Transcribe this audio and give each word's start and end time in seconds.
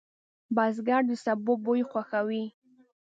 بزګر 0.55 1.01
د 1.09 1.11
سبو 1.23 1.53
بوی 1.63 1.81
خوښوي 1.89 2.45